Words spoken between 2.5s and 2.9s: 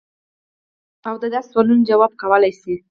شي-